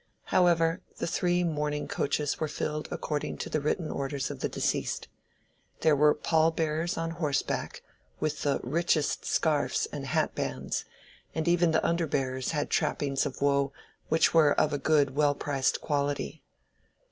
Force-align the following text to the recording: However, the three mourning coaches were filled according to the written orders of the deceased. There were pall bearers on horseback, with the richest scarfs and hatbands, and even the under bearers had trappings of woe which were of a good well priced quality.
However, 0.33 0.81
the 0.97 1.05
three 1.05 1.43
mourning 1.43 1.87
coaches 1.87 2.39
were 2.39 2.47
filled 2.47 2.87
according 2.89 3.37
to 3.37 3.51
the 3.51 3.59
written 3.61 3.91
orders 3.91 4.31
of 4.31 4.39
the 4.39 4.49
deceased. 4.49 5.07
There 5.81 5.95
were 5.95 6.15
pall 6.15 6.49
bearers 6.49 6.97
on 6.97 7.11
horseback, 7.11 7.83
with 8.19 8.41
the 8.41 8.59
richest 8.63 9.25
scarfs 9.25 9.85
and 9.93 10.05
hatbands, 10.07 10.85
and 11.35 11.47
even 11.47 11.69
the 11.69 11.85
under 11.85 12.07
bearers 12.07 12.49
had 12.49 12.71
trappings 12.71 13.27
of 13.27 13.43
woe 13.43 13.73
which 14.09 14.33
were 14.33 14.59
of 14.59 14.73
a 14.73 14.79
good 14.79 15.15
well 15.15 15.35
priced 15.35 15.81
quality. 15.81 16.41